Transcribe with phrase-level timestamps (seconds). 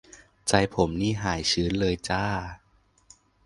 [0.47, 2.25] ใจผมนี้หายชื้นเลยจร้า